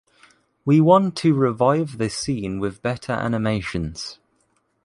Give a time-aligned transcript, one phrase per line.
[0.65, 4.17] We want to revive the scene with better animations.